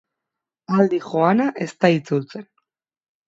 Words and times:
Aldi 0.77 0.99
joana 1.09 1.45
ez 1.65 1.69
da 1.85 1.91
itzultzen. 1.99 2.47